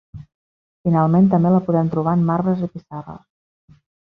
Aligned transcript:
Finalment 0.87 1.27
també 1.33 1.51
la 1.57 1.61
podem 1.67 1.93
trobar 1.93 2.15
en 2.21 2.25
marbres 2.31 2.65
i 2.69 2.71
pissarres. 2.79 3.23